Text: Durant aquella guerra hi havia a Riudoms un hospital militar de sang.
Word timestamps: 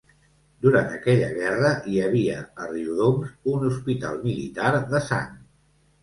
Durant 0.65 0.87
aquella 0.93 1.25
guerra 1.33 1.73
hi 1.91 1.99
havia 2.05 2.37
a 2.63 2.69
Riudoms 2.71 3.35
un 3.51 3.67
hospital 3.67 4.17
militar 4.23 4.71
de 4.95 5.03
sang. 5.11 5.37